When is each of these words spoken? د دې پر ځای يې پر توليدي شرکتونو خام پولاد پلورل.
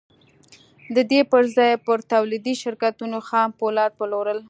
د 0.95 0.97
دې 1.11 1.21
پر 1.31 1.43
ځای 1.55 1.71
يې 1.73 1.81
پر 1.85 1.99
توليدي 2.11 2.53
شرکتونو 2.63 3.17
خام 3.27 3.49
پولاد 3.59 3.91
پلورل. 3.99 4.39